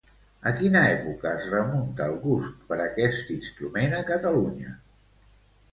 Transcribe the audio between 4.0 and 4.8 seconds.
a Catalunya?